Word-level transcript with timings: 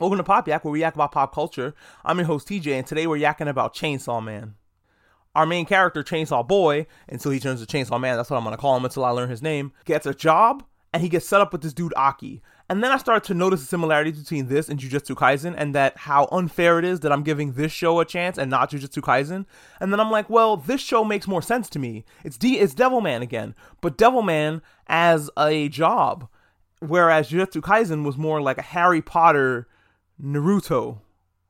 Welcome 0.00 0.16
to 0.16 0.24
Pop 0.24 0.48
Yak, 0.48 0.64
where 0.64 0.72
we 0.72 0.80
yak 0.80 0.94
about 0.94 1.12
pop 1.12 1.34
culture. 1.34 1.74
I'm 2.06 2.16
your 2.16 2.26
host 2.26 2.48
TJ, 2.48 2.68
and 2.68 2.86
today 2.86 3.06
we're 3.06 3.18
yakking 3.18 3.50
about 3.50 3.74
Chainsaw 3.74 4.24
Man. 4.24 4.54
Our 5.34 5.44
main 5.44 5.66
character, 5.66 6.02
Chainsaw 6.02 6.48
Boy, 6.48 6.86
until 7.06 7.32
he 7.32 7.38
turns 7.38 7.62
to 7.62 7.66
Chainsaw 7.66 8.00
Man, 8.00 8.16
that's 8.16 8.30
what 8.30 8.38
I'm 8.38 8.44
gonna 8.44 8.56
call 8.56 8.74
him 8.78 8.86
until 8.86 9.04
I 9.04 9.10
learn 9.10 9.28
his 9.28 9.42
name, 9.42 9.72
gets 9.84 10.06
a 10.06 10.14
job 10.14 10.64
and 10.94 11.02
he 11.02 11.10
gets 11.10 11.26
set 11.26 11.42
up 11.42 11.52
with 11.52 11.60
this 11.60 11.74
dude 11.74 11.92
Aki. 11.96 12.40
And 12.70 12.82
then 12.82 12.92
I 12.92 12.96
started 12.96 13.24
to 13.26 13.34
notice 13.34 13.60
the 13.60 13.66
similarities 13.66 14.18
between 14.18 14.46
this 14.46 14.70
and 14.70 14.80
Jujutsu 14.80 15.14
Kaisen 15.14 15.54
and 15.54 15.74
that 15.74 15.98
how 15.98 16.28
unfair 16.32 16.78
it 16.78 16.86
is 16.86 17.00
that 17.00 17.12
I'm 17.12 17.22
giving 17.22 17.52
this 17.52 17.70
show 17.70 18.00
a 18.00 18.06
chance 18.06 18.38
and 18.38 18.50
not 18.50 18.70
Jujutsu 18.70 19.02
Kaisen. 19.02 19.44
And 19.80 19.92
then 19.92 20.00
I'm 20.00 20.10
like, 20.10 20.30
well, 20.30 20.56
this 20.56 20.80
show 20.80 21.04
makes 21.04 21.28
more 21.28 21.42
sense 21.42 21.68
to 21.68 21.78
me. 21.78 22.06
It's 22.24 22.38
D 22.38 22.58
it's 22.58 22.72
Devilman 22.74 23.20
again, 23.20 23.54
but 23.82 23.98
Devilman 23.98 24.62
as 24.86 25.28
a 25.36 25.68
job. 25.68 26.26
Whereas 26.78 27.30
Jujutsu 27.30 27.60
Kaisen 27.60 28.02
was 28.02 28.16
more 28.16 28.40
like 28.40 28.56
a 28.56 28.62
Harry 28.62 29.02
Potter 29.02 29.68
Naruto 30.22 31.00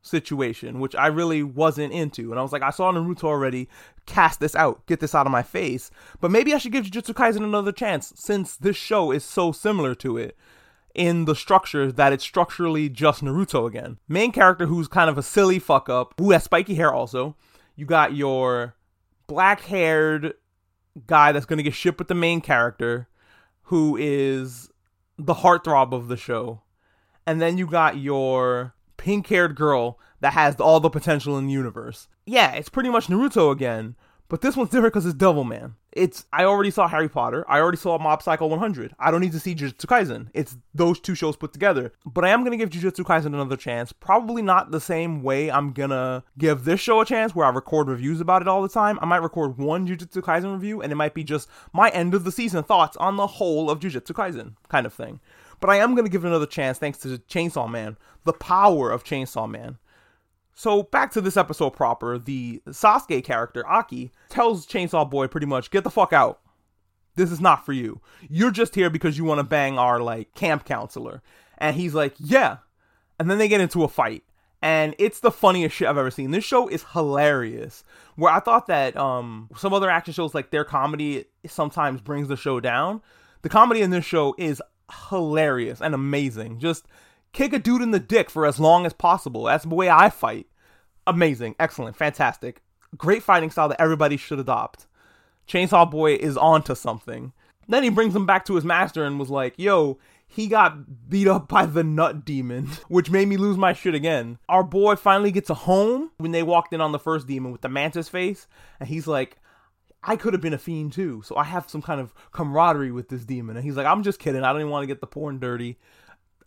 situation, 0.03 0.81
which 0.81 0.95
I 0.95 1.09
really 1.09 1.43
wasn't 1.43 1.93
into. 1.93 2.31
And 2.31 2.39
I 2.39 2.43
was 2.43 2.53
like, 2.53 2.63
I 2.63 2.71
saw 2.71 2.91
Naruto 2.93 3.25
already. 3.25 3.69
Cast 4.07 4.41
this 4.41 4.57
out. 4.57 4.87
Get 4.87 5.01
this 5.01 5.15
out 5.15 5.27
of 5.27 5.33
my 5.33 5.43
face. 5.43 5.91
But 6.21 6.31
maybe 6.31 6.55
I 6.55 6.59
should 6.59 6.73
give 6.73 6.87
Jujutsu 6.87 7.15
Kaisen 7.15 7.45
another 7.45 7.73
chance 7.73 8.13
since 8.17 8.57
this 8.57 8.77
show 8.77 9.11
is 9.11 9.25
so 9.25 9.53
similar 9.53 9.95
to 9.97 10.17
it 10.17 10.37
in 10.95 11.25
the 11.25 11.37
structure 11.37 11.93
that 11.93 12.13
it's 12.13 12.25
structurally 12.25 12.89
just 12.89 13.23
Naruto 13.23 13.67
again. 13.67 13.99
Main 14.09 14.33
character 14.33 14.67
who's 14.67 14.89
kind 14.89 15.09
of 15.09 15.19
a 15.19 15.23
silly 15.23 15.59
fuck 15.59 15.89
up, 15.89 16.15
who 16.19 16.33
has 16.33 16.45
spiky 16.45 16.75
hair 16.75 16.93
also. 16.93 17.37
You 17.77 17.87
got 17.87 18.15
your 18.15 18.75
black 19.27 19.61
haired 19.63 20.35
guy 21.07 21.33
that's 21.33 21.47
going 21.47 21.59
to 21.59 21.63
get 21.63 21.75
shipped 21.75 21.99
with 21.99 22.09
the 22.09 22.15
main 22.15 22.41
character 22.41 23.09
who 23.65 23.97
is 23.97 24.71
the 25.17 25.35
heartthrob 25.35 25.93
of 25.93 26.09
the 26.09 26.17
show. 26.17 26.63
And 27.31 27.41
then 27.41 27.57
you 27.57 27.69
got 27.69 27.97
your 27.97 28.75
pink 28.97 29.29
haired 29.29 29.55
girl 29.55 30.01
that 30.19 30.33
has 30.33 30.57
all 30.57 30.81
the 30.81 30.91
potential 30.91 31.39
in 31.39 31.47
the 31.47 31.53
universe. 31.53 32.09
Yeah, 32.27 32.51
it's 32.55 32.69
pretty 32.69 32.91
much 32.91 33.07
Naruto 33.07 33.53
again, 33.53 33.95
but 34.29 34.41
this 34.41 34.57
one's 34.57 34.71
different 34.71 34.95
because 34.95 35.07
it's 35.07 35.15
Devilman. 35.15 35.75
It's 35.93 36.27
I 36.33 36.43
already 36.43 36.73
saw 36.73 36.89
Harry 36.89 37.09
Potter. 37.09 37.45
I 37.49 37.61
already 37.61 37.77
saw 37.77 37.99
Mob 37.99 38.21
Psycho 38.21 38.49
100. 38.49 38.97
I 38.99 39.13
don't 39.13 39.21
need 39.21 39.31
to 39.31 39.39
see 39.39 39.55
Jujutsu 39.55 39.87
Kaisen. 39.87 40.27
It's 40.35 40.57
those 40.75 40.99
two 40.99 41.15
shows 41.15 41.37
put 41.37 41.53
together. 41.53 41.93
But 42.05 42.25
I 42.25 42.31
am 42.31 42.43
gonna 42.43 42.57
give 42.57 42.71
Jujutsu 42.71 43.05
Kaisen 43.05 43.27
another 43.27 43.57
chance. 43.57 43.93
Probably 43.93 44.43
not 44.43 44.73
the 44.73 44.81
same 44.81 45.23
way 45.23 45.53
I'm 45.53 45.73
gonna 45.73 46.25
give 46.37 46.65
this 46.65 46.81
show 46.81 47.01
a 47.01 47.05
chance, 47.05 47.33
where 47.33 47.47
I 47.47 47.51
record 47.51 47.87
reviews 47.87 48.21
about 48.21 48.43
it 48.43 48.49
all 48.49 48.61
the 48.61 48.69
time. 48.69 48.99
I 49.01 49.07
might 49.07 49.23
record 49.23 49.57
one 49.57 49.87
Jujutsu 49.87 50.21
Kaisen 50.21 50.53
review, 50.53 50.83
and 50.83 50.91
it 50.91 50.97
might 50.97 51.15
be 51.15 51.23
just 51.23 51.49
my 51.73 51.91
end 51.91 52.13
of 52.13 52.25
the 52.25 52.33
season 52.33 52.65
thoughts 52.65 52.97
on 52.97 53.17
the 53.17 53.29
whole 53.29 53.71
of 53.71 53.79
Jujutsu 53.79 54.15
Kaisen 54.15 54.55
kind 54.69 54.85
of 54.85 54.93
thing. 54.93 55.21
But 55.61 55.71
I 55.71 55.77
am 55.77 55.95
going 55.95 56.05
to 56.05 56.11
give 56.11 56.25
it 56.25 56.29
another 56.29 56.47
chance 56.47 56.79
thanks 56.79 56.99
to 56.99 57.09
Chainsaw 57.19 57.71
Man, 57.71 57.97
the 58.25 58.33
power 58.33 58.91
of 58.91 59.05
Chainsaw 59.05 59.49
Man. 59.49 59.79
So 60.55 60.83
back 60.83 61.11
to 61.13 61.21
this 61.21 61.37
episode 61.37 61.71
proper, 61.71 62.19
the 62.19 62.63
Sasuke 62.67 63.25
character, 63.25 63.67
Aki, 63.67 64.11
tells 64.29 64.67
Chainsaw 64.67 65.09
Boy 65.09 65.27
pretty 65.27 65.47
much, 65.47 65.71
get 65.71 65.85
the 65.85 65.91
fuck 65.91 66.13
out. 66.13 66.41
This 67.15 67.33
is 67.33 67.41
not 67.41 67.65
for 67.65 67.73
you. 67.73 68.01
You're 68.29 68.51
just 68.51 68.75
here 68.75 68.91
because 68.91 69.19
you 69.19 69.25
want 69.25 69.39
to 69.39 69.45
bang 69.45 69.79
our 69.79 70.01
like 70.01 70.35
camp 70.35 70.65
counselor. 70.65 71.23
And 71.59 71.77
he's 71.77 71.95
like, 71.95 72.15
yeah. 72.19 72.59
And 73.19 73.31
then 73.31 73.39
they 73.39 73.49
get 73.49 73.61
into 73.61 73.85
a 73.85 73.89
fight. 73.89 74.25
And 74.63 74.95
it's 74.99 75.21
the 75.21 75.31
funniest 75.31 75.77
shit 75.77 75.89
I've 75.89 75.99
ever 75.99 76.11
seen. 76.11 76.31
This 76.31 76.45
show 76.45 76.69
is 76.69 76.85
hilarious. 76.93 77.83
Where 78.17 78.33
I 78.33 78.41
thought 78.41 78.67
that 78.67 78.97
um 78.97 79.49
some 79.57 79.73
other 79.73 79.91
action 79.91 80.13
shows 80.13 80.35
like 80.35 80.51
their 80.51 80.65
comedy 80.65 81.25
sometimes 81.47 82.01
brings 82.01 82.29
the 82.29 82.37
show 82.37 82.61
down. 82.61 83.01
The 83.43 83.49
comedy 83.49 83.81
in 83.81 83.91
this 83.91 84.05
show 84.05 84.35
is 84.37 84.63
hilarious 85.09 85.81
and 85.81 85.95
amazing. 85.95 86.59
Just 86.59 86.87
kick 87.33 87.53
a 87.53 87.59
dude 87.59 87.83
in 87.83 87.91
the 87.91 88.01
dick 88.01 88.31
for 88.31 88.47
as 88.47 88.61
long 88.61 88.87
as 88.87 88.93
possible. 88.93 89.45
That's 89.45 89.65
the 89.65 89.75
way 89.75 89.89
I 89.89 90.11
fight. 90.11 90.47
Amazing, 91.07 91.57
excellent, 91.59 91.97
fantastic. 91.97 92.63
Great 92.97 93.23
fighting 93.23 93.51
style 93.51 93.69
that 93.69 93.81
everybody 93.81 94.17
should 94.17 94.39
adopt. 94.39 94.87
Chainsaw 95.49 95.91
Boy 95.91 96.15
is 96.15 96.37
onto 96.37 96.75
something. 96.75 97.33
Then 97.69 97.83
he 97.83 97.89
brings 97.89 98.15
him 98.15 98.27
back 98.27 98.45
to 98.47 98.55
his 98.57 98.65
master 98.65 99.05
and 99.05 99.19
was 99.19 99.31
like, 99.31 99.55
yo, 99.57 99.99
he 100.27 100.47
got 100.47 101.09
beat 101.09 101.27
up 101.27 101.49
by 101.49 101.67
the 101.67 101.83
nut 101.83 102.25
demon, 102.25 102.67
which 102.89 103.11
made 103.11 103.29
me 103.29 103.37
lose 103.37 103.57
my 103.57 103.73
shit 103.73 103.95
again. 103.95 104.39
Our 104.49 104.63
boy 104.63 104.97
finally 104.97 105.33
gets 105.33 105.51
a 105.51 105.55
home 105.55 106.11
when 106.19 106.31
they 106.31 106.43
walked 106.43 106.73
in 106.73 106.81
on 106.81 106.93
the 106.93 106.99
first 106.99 107.27
demon 107.27 107.51
with 107.51 107.63
the 107.63 107.69
mantis 107.69 108.09
face, 108.09 108.47
and 108.79 108.89
he's 108.89 109.09
like, 109.09 109.39
I 110.03 110.17
could 110.17 110.33
have 110.33 110.43
been 110.43 110.55
a 110.55 110.59
fiend 110.59 110.93
too. 110.93 111.23
So 111.25 111.37
I 111.37 111.45
have 111.45 111.69
some 111.69 111.83
kind 111.83 112.01
of 112.01 112.15
camaraderie 112.33 112.93
with 112.93 113.09
this 113.09 113.25
demon. 113.25 113.57
And 113.57 113.65
he's 113.65 113.77
like, 113.77 113.87
I'm 113.87 114.03
just 114.03 114.19
kidding. 114.19 114.43
I 114.43 114.53
don't 114.53 114.63
even 114.63 114.71
want 114.71 114.83
to 114.83 114.87
get 114.87 115.01
the 115.01 115.07
porn 115.07 115.39
dirty. 115.39 115.79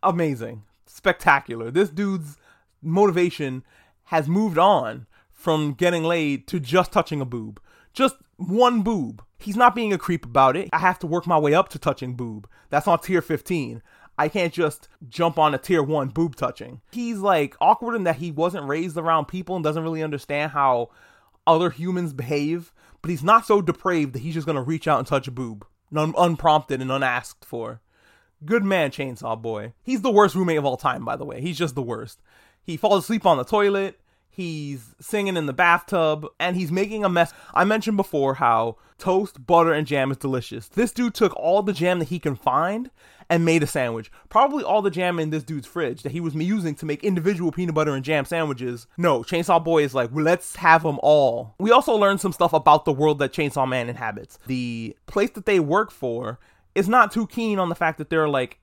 Amazing. 0.01 0.63
Spectacular. 0.85 1.71
This 1.71 1.89
dude's 1.89 2.37
motivation 2.81 3.63
has 4.05 4.27
moved 4.27 4.57
on 4.57 5.07
from 5.31 5.73
getting 5.73 6.03
laid 6.03 6.47
to 6.47 6.59
just 6.59 6.91
touching 6.91 7.21
a 7.21 7.25
boob. 7.25 7.59
Just 7.93 8.15
one 8.37 8.81
boob. 8.81 9.23
He's 9.39 9.55
not 9.55 9.75
being 9.75 9.93
a 9.93 9.97
creep 9.97 10.25
about 10.25 10.55
it. 10.55 10.69
I 10.73 10.79
have 10.79 10.99
to 10.99 11.07
work 11.07 11.27
my 11.27 11.37
way 11.37 11.53
up 11.53 11.69
to 11.69 11.79
touching 11.79 12.15
boob. 12.15 12.47
That's 12.69 12.87
on 12.87 12.99
tier 12.99 13.21
15. 13.21 13.81
I 14.17 14.29
can't 14.29 14.53
just 14.53 14.87
jump 15.09 15.37
on 15.37 15.53
a 15.53 15.57
tier 15.57 15.83
1 15.83 16.09
boob 16.09 16.35
touching. 16.35 16.81
He's 16.91 17.17
like 17.17 17.55
awkward 17.59 17.95
in 17.95 18.03
that 18.05 18.17
he 18.17 18.31
wasn't 18.31 18.67
raised 18.67 18.97
around 18.97 19.25
people 19.25 19.55
and 19.55 19.63
doesn't 19.63 19.83
really 19.83 20.03
understand 20.03 20.51
how 20.51 20.89
other 21.45 21.69
humans 21.69 22.13
behave 22.13 22.71
but 23.03 23.09
he's 23.11 23.23
not 23.23 23.45
so 23.45 23.61
depraved 23.61 24.13
that 24.13 24.23
he's 24.23 24.33
just 24.33 24.47
gonna 24.47 24.63
reach 24.63 24.87
out 24.87 24.97
and 24.97 25.05
touch 25.05 25.27
a 25.27 25.31
boob, 25.31 25.67
un- 25.95 26.15
unprompted 26.17 26.81
and 26.81 26.91
unasked 26.91 27.45
for. 27.45 27.81
Good 28.45 28.63
man, 28.63 28.91
Chainsaw 28.91 29.39
Boy. 29.39 29.73
He's 29.83 30.01
the 30.01 30.11
worst 30.11 30.35
roommate 30.35 30.57
of 30.57 30.65
all 30.65 30.77
time, 30.77 31.05
by 31.05 31.17
the 31.17 31.25
way. 31.25 31.41
He's 31.41 31.57
just 31.57 31.75
the 31.75 31.81
worst. 31.81 32.21
He 32.63 32.77
falls 32.77 33.03
asleep 33.03 33.25
on 33.25 33.37
the 33.37 33.43
toilet. 33.43 33.99
He's 34.35 34.95
singing 34.99 35.37
in 35.37 35.45
the 35.45 35.53
bathtub 35.53 36.25
and 36.39 36.55
he's 36.55 36.71
making 36.71 37.05
a 37.05 37.09
mess. 37.09 37.31
I 37.53 37.65
mentioned 37.65 37.97
before 37.97 38.33
how 38.35 38.77
toast, 38.97 39.45
butter, 39.45 39.71
and 39.71 39.85
jam 39.85 40.09
is 40.09 40.17
delicious. 40.17 40.67
This 40.69 40.91
dude 40.91 41.13
took 41.13 41.35
all 41.35 41.61
the 41.61 41.71
jam 41.71 41.99
that 41.99 42.07
he 42.07 42.17
can 42.17 42.35
find 42.35 42.89
and 43.29 43.45
made 43.45 43.61
a 43.61 43.67
sandwich. 43.67 44.11
Probably 44.29 44.63
all 44.63 44.81
the 44.81 44.89
jam 44.89 45.19
in 45.19 45.29
this 45.29 45.43
dude's 45.43 45.67
fridge 45.67 46.01
that 46.01 46.13
he 46.13 46.19
was 46.19 46.33
using 46.33 46.73
to 46.75 46.85
make 46.85 47.03
individual 47.03 47.51
peanut 47.51 47.75
butter 47.75 47.93
and 47.93 48.03
jam 48.03 48.25
sandwiches. 48.25 48.87
No, 48.97 49.21
Chainsaw 49.21 49.63
Boy 49.63 49.83
is 49.83 49.93
like, 49.93 50.11
well, 50.11 50.25
let's 50.25 50.55
have 50.55 50.81
them 50.81 50.99
all. 51.03 51.53
We 51.59 51.71
also 51.71 51.93
learned 51.93 52.19
some 52.19 52.33
stuff 52.33 52.53
about 52.53 52.85
the 52.85 52.91
world 52.91 53.19
that 53.19 53.33
Chainsaw 53.33 53.67
Man 53.67 53.87
inhabits. 53.87 54.39
The 54.47 54.97
place 55.05 55.29
that 55.31 55.45
they 55.45 55.59
work 55.59 55.91
for 55.91 56.39
is 56.73 56.89
not 56.89 57.11
too 57.11 57.27
keen 57.27 57.59
on 57.59 57.69
the 57.69 57.75
fact 57.75 57.99
that 57.99 58.09
they're 58.09 58.29
like 58.29 58.59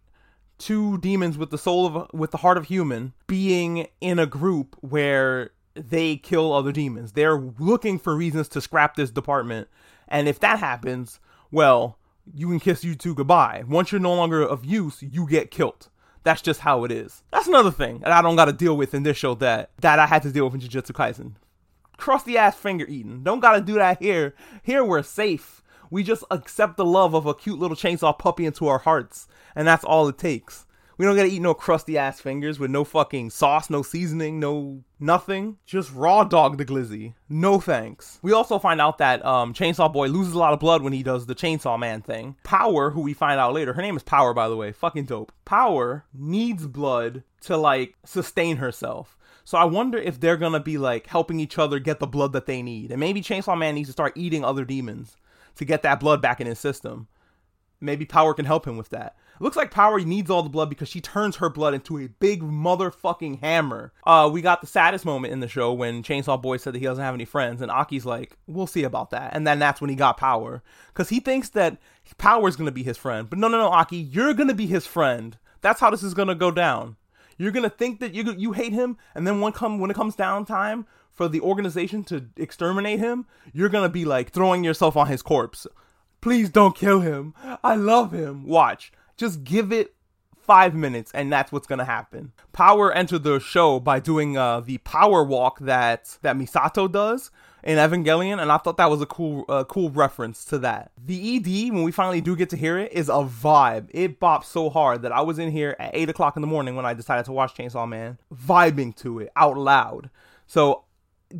two 0.58 0.98
demons 0.98 1.38
with 1.38 1.50
the 1.50 1.58
soul 1.58 1.86
of 1.86 2.10
with 2.12 2.30
the 2.30 2.38
heart 2.38 2.58
of 2.58 2.66
human 2.66 3.14
being 3.26 3.88
in 4.00 4.18
a 4.18 4.26
group 4.26 4.76
where 4.80 5.50
they 5.74 6.16
kill 6.16 6.52
other 6.52 6.72
demons. 6.72 7.12
They're 7.12 7.38
looking 7.38 7.98
for 7.98 8.16
reasons 8.16 8.48
to 8.48 8.60
scrap 8.60 8.96
this 8.96 9.10
department. 9.10 9.68
And 10.08 10.28
if 10.28 10.40
that 10.40 10.58
happens, 10.58 11.20
well, 11.50 11.98
you 12.34 12.48
can 12.48 12.60
kiss 12.60 12.84
you 12.84 12.94
two 12.94 13.14
goodbye. 13.14 13.64
Once 13.66 13.92
you're 13.92 14.00
no 14.00 14.14
longer 14.14 14.42
of 14.42 14.64
use, 14.64 15.02
you 15.02 15.26
get 15.26 15.50
killed. 15.50 15.88
That's 16.22 16.42
just 16.42 16.60
how 16.60 16.84
it 16.84 16.92
is. 16.92 17.22
That's 17.32 17.46
another 17.46 17.70
thing 17.70 18.00
that 18.00 18.12
I 18.12 18.20
don't 18.20 18.36
got 18.36 18.46
to 18.46 18.52
deal 18.52 18.76
with 18.76 18.94
in 18.94 19.04
this 19.04 19.16
show 19.16 19.34
that 19.36 19.70
that 19.80 19.98
I 19.98 20.06
had 20.06 20.22
to 20.22 20.32
deal 20.32 20.44
with 20.44 20.54
in 20.54 20.60
Jujutsu 20.60 20.92
Kaisen. 20.92 21.32
Crusty 21.96 22.36
ass 22.36 22.56
finger 22.56 22.86
eating. 22.88 23.22
Don't 23.22 23.40
got 23.40 23.52
to 23.52 23.60
do 23.60 23.74
that 23.74 24.02
here. 24.02 24.34
Here 24.62 24.84
we're 24.84 25.02
safe. 25.02 25.62
We 25.90 26.02
just 26.02 26.24
accept 26.30 26.76
the 26.76 26.84
love 26.84 27.14
of 27.14 27.26
a 27.26 27.34
cute 27.34 27.58
little 27.58 27.76
chainsaw 27.76 28.16
puppy 28.16 28.46
into 28.46 28.68
our 28.68 28.78
hearts, 28.78 29.26
and 29.56 29.66
that's 29.66 29.84
all 29.84 30.08
it 30.08 30.18
takes. 30.18 30.66
We 31.00 31.06
don't 31.06 31.16
gotta 31.16 31.30
eat 31.30 31.40
no 31.40 31.54
crusty 31.54 31.96
ass 31.96 32.20
fingers 32.20 32.58
with 32.58 32.70
no 32.70 32.84
fucking 32.84 33.30
sauce, 33.30 33.70
no 33.70 33.80
seasoning, 33.80 34.38
no 34.38 34.84
nothing. 34.98 35.56
Just 35.64 35.90
raw 35.94 36.24
dog 36.24 36.58
the 36.58 36.64
glizzy. 36.66 37.14
No 37.26 37.58
thanks. 37.58 38.18
We 38.20 38.32
also 38.32 38.58
find 38.58 38.82
out 38.82 38.98
that 38.98 39.24
um, 39.24 39.54
Chainsaw 39.54 39.90
Boy 39.90 40.08
loses 40.08 40.34
a 40.34 40.38
lot 40.38 40.52
of 40.52 40.60
blood 40.60 40.82
when 40.82 40.92
he 40.92 41.02
does 41.02 41.24
the 41.24 41.34
Chainsaw 41.34 41.78
Man 41.78 42.02
thing. 42.02 42.36
Power, 42.44 42.90
who 42.90 43.00
we 43.00 43.14
find 43.14 43.40
out 43.40 43.54
later, 43.54 43.72
her 43.72 43.80
name 43.80 43.96
is 43.96 44.02
Power 44.02 44.34
by 44.34 44.50
the 44.50 44.58
way, 44.58 44.72
fucking 44.72 45.06
dope. 45.06 45.32
Power 45.46 46.04
needs 46.12 46.66
blood 46.66 47.22
to 47.44 47.56
like 47.56 47.94
sustain 48.04 48.58
herself. 48.58 49.16
So 49.42 49.56
I 49.56 49.64
wonder 49.64 49.96
if 49.96 50.20
they're 50.20 50.36
gonna 50.36 50.60
be 50.60 50.76
like 50.76 51.06
helping 51.06 51.40
each 51.40 51.58
other 51.58 51.78
get 51.78 51.98
the 51.98 52.06
blood 52.06 52.34
that 52.34 52.44
they 52.44 52.60
need. 52.60 52.90
And 52.90 53.00
maybe 53.00 53.22
Chainsaw 53.22 53.56
Man 53.56 53.74
needs 53.74 53.88
to 53.88 53.94
start 53.94 54.12
eating 54.16 54.44
other 54.44 54.66
demons 54.66 55.16
to 55.56 55.64
get 55.64 55.80
that 55.80 55.98
blood 55.98 56.20
back 56.20 56.42
in 56.42 56.46
his 56.46 56.58
system. 56.58 57.08
Maybe 57.80 58.04
Power 58.04 58.34
can 58.34 58.44
help 58.44 58.66
him 58.66 58.76
with 58.76 58.90
that. 58.90 59.16
It 59.40 59.42
looks 59.42 59.56
like 59.56 59.70
Power 59.70 59.98
needs 60.00 60.30
all 60.30 60.42
the 60.42 60.50
blood 60.50 60.68
because 60.68 60.88
she 60.88 61.00
turns 61.00 61.36
her 61.36 61.48
blood 61.48 61.72
into 61.72 61.98
a 61.98 62.08
big 62.08 62.42
motherfucking 62.42 63.40
hammer. 63.40 63.92
Uh, 64.06 64.28
we 64.30 64.42
got 64.42 64.60
the 64.60 64.66
saddest 64.66 65.06
moment 65.06 65.32
in 65.32 65.40
the 65.40 65.48
show 65.48 65.72
when 65.72 66.02
Chainsaw 66.02 66.40
Boy 66.40 66.58
said 66.58 66.74
that 66.74 66.78
he 66.78 66.84
doesn't 66.84 67.02
have 67.02 67.14
any 67.14 67.24
friends, 67.24 67.62
and 67.62 67.70
Aki's 67.70 68.04
like, 68.04 68.36
"We'll 68.46 68.66
see 68.66 68.82
about 68.82 69.10
that." 69.10 69.34
And 69.34 69.46
then 69.46 69.58
that's 69.58 69.80
when 69.80 69.88
he 69.88 69.96
got 69.96 70.18
Power 70.18 70.62
because 70.88 71.08
he 71.08 71.20
thinks 71.20 71.48
that 71.50 71.78
Power's 72.18 72.56
gonna 72.56 72.70
be 72.70 72.82
his 72.82 72.98
friend. 72.98 73.30
But 73.30 73.38
no, 73.38 73.48
no, 73.48 73.58
no, 73.58 73.68
Aki, 73.68 73.96
you're 73.96 74.34
gonna 74.34 74.54
be 74.54 74.66
his 74.66 74.86
friend. 74.86 75.38
That's 75.62 75.80
how 75.80 75.88
this 75.88 76.02
is 76.02 76.12
gonna 76.12 76.34
go 76.34 76.50
down. 76.50 76.96
You're 77.38 77.52
gonna 77.52 77.70
think 77.70 78.00
that 78.00 78.14
you 78.14 78.34
you 78.36 78.52
hate 78.52 78.74
him, 78.74 78.98
and 79.14 79.26
then 79.26 79.40
when 79.40 79.52
come 79.52 79.78
when 79.78 79.90
it 79.90 79.94
comes 79.94 80.14
down 80.14 80.44
time 80.44 80.86
for 81.10 81.28
the 81.28 81.40
organization 81.40 82.04
to 82.04 82.26
exterminate 82.36 82.98
him, 82.98 83.24
you're 83.54 83.70
gonna 83.70 83.88
be 83.88 84.04
like 84.04 84.32
throwing 84.32 84.64
yourself 84.64 84.98
on 84.98 85.06
his 85.06 85.22
corpse. 85.22 85.66
Please 86.20 86.50
don't 86.50 86.76
kill 86.76 87.00
him. 87.00 87.34
I 87.64 87.74
love 87.74 88.12
him. 88.12 88.46
Watch. 88.46 88.92
Just 89.16 89.44
give 89.44 89.72
it 89.72 89.94
five 90.36 90.74
minutes, 90.74 91.12
and 91.14 91.32
that's 91.32 91.52
what's 91.52 91.66
gonna 91.66 91.84
happen. 91.84 92.32
Power 92.52 92.92
entered 92.92 93.22
the 93.22 93.38
show 93.38 93.78
by 93.78 94.00
doing 94.00 94.36
uh, 94.36 94.60
the 94.60 94.78
power 94.78 95.22
walk 95.22 95.60
that 95.60 96.18
that 96.22 96.36
Misato 96.36 96.90
does 96.90 97.30
in 97.62 97.78
Evangelion, 97.78 98.40
and 98.40 98.50
I 98.50 98.58
thought 98.58 98.76
that 98.78 98.90
was 98.90 99.02
a 99.02 99.06
cool, 99.06 99.44
uh, 99.48 99.64
cool 99.64 99.90
reference 99.90 100.44
to 100.46 100.58
that. 100.60 100.92
The 100.98 101.36
ED, 101.36 101.72
when 101.72 101.82
we 101.82 101.92
finally 101.92 102.20
do 102.20 102.34
get 102.34 102.50
to 102.50 102.56
hear 102.56 102.78
it, 102.78 102.92
is 102.92 103.08
a 103.08 103.22
vibe. 103.24 103.88
It 103.90 104.18
bops 104.18 104.44
so 104.44 104.70
hard 104.70 105.02
that 105.02 105.12
I 105.12 105.20
was 105.20 105.38
in 105.38 105.50
here 105.50 105.76
at 105.78 105.90
eight 105.94 106.08
o'clock 106.08 106.36
in 106.36 106.40
the 106.40 106.48
morning 106.48 106.74
when 106.74 106.86
I 106.86 106.94
decided 106.94 107.26
to 107.26 107.32
watch 107.32 107.54
Chainsaw 107.54 107.88
Man, 107.88 108.18
vibing 108.34 108.96
to 108.96 109.20
it 109.20 109.30
out 109.36 109.56
loud. 109.56 110.10
So 110.46 110.84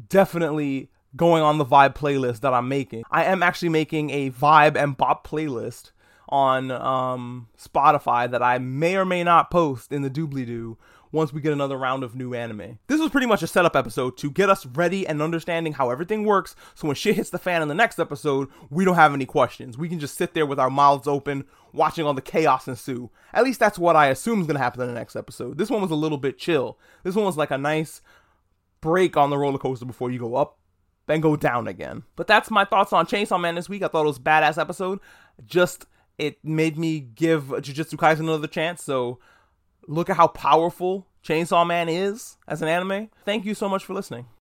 definitely 0.09 0.91
going 1.17 1.43
on 1.43 1.59
the 1.59 1.67
vibe 1.67 1.95
playlist 1.95 2.41
that 2.41 2.55
I'm 2.55 2.69
making. 2.69 3.05
I 3.11 3.25
am 3.25 3.43
actually 3.43 3.71
making 3.71 4.11
a 4.11 4.31
vibe 4.31 4.77
and 4.77 4.97
bop 4.97 5.27
playlist 5.27 5.93
on 6.29 6.71
um, 6.71 7.49
Spotify 7.59 8.31
that 8.31 8.43
I 8.43 8.59
may 8.59 8.97
or 8.97 9.05
may 9.05 9.25
not 9.25 9.51
post 9.51 9.93
in 9.93 10.03
the 10.03 10.11
doobly 10.11 10.47
doo 10.47 10.79
once 11.12 11.33
we 11.33 11.41
get 11.41 11.53
another 11.53 11.77
round 11.77 12.05
of 12.05 12.15
new 12.15 12.35
anime. 12.35 12.79
This 12.87 13.01
was 13.01 13.11
pretty 13.11 13.27
much 13.27 13.43
a 13.43 13.49
setup 13.49 13.75
episode 13.75 14.17
to 14.19 14.31
get 14.31 14.49
us 14.49 14.65
ready 14.65 15.05
and 15.07 15.21
understanding 15.21 15.73
how 15.73 15.91
everything 15.91 16.25
works 16.25 16.55
so 16.77 16.87
when 16.87 16.95
shit 16.95 17.17
hits 17.17 17.31
the 17.31 17.39
fan 17.39 17.62
in 17.62 17.69
the 17.69 17.75
next 17.75 17.99
episode, 17.99 18.49
we 18.71 18.85
don't 18.85 18.95
have 18.95 19.12
any 19.12 19.27
questions. 19.27 19.77
We 19.77 19.89
can 19.89 19.99
just 19.99 20.17
sit 20.17 20.35
there 20.35 20.47
with 20.47 20.61
our 20.61 20.71
mouths 20.71 21.09
open, 21.09 21.47
watching 21.73 22.07
all 22.07 22.15
the 22.15 22.23
chaos 22.23 22.69
ensue. 22.69 23.11
At 23.33 23.43
least 23.43 23.59
that's 23.59 23.79
what 23.79 23.97
I 23.97 24.07
assume 24.07 24.41
is 24.41 24.47
going 24.47 24.57
to 24.57 24.62
happen 24.62 24.83
in 24.83 24.89
the 24.89 24.95
next 24.95 25.17
episode. 25.17 25.59
This 25.59 25.71
one 25.71 25.83
was 25.83 25.91
a 25.91 25.97
little 25.97 26.19
bit 26.19 26.39
chill. 26.39 26.79
This 27.03 27.17
one 27.17 27.25
was 27.25 27.37
like 27.37 27.51
a 27.51 27.59
nice 27.59 28.03
break 28.81 29.17
on 29.17 29.31
the 29.31 29.39
roller 29.39 29.59
coaster 29.59 29.85
before 29.85 30.12
you 30.12 30.19
go 30.19 30.37
up 30.37 30.60
then 31.11 31.21
go 31.21 31.37
down 31.37 31.69
again. 31.69 32.05
But 32.17 32.27
that's 32.27 32.51
my 32.51 32.65
thoughts 32.65 32.93
on 32.93 33.07
Chainsaw 33.07 33.41
Man 33.41 33.55
this 33.55 33.69
week. 33.69 33.83
I 33.83 33.89
thought 33.89 34.05
it 34.05 34.09
was 34.09 34.19
a 34.19 34.21
badass 34.21 34.59
episode. 34.59 35.01
Just 35.45 35.87
it 36.19 36.39
made 36.45 36.77
me 36.79 37.01
give 37.01 37.45
Jujutsu 37.45 37.95
Kaisen 37.95 38.21
another 38.21 38.47
chance. 38.47 38.83
So 38.83 39.19
look 39.87 40.11
at 40.11 40.17
how 40.17 40.29
powerful 40.29 41.07
Chainsaw 41.25 41.67
Man 41.67 41.89
is 41.89 42.37
as 42.47 42.62
an 42.62 42.69
anime. 42.69 43.11
Thank 43.25 43.45
you 43.45 43.55
so 43.55 43.69
much 43.69 43.85
for 43.85 43.95
listening. 43.95 44.27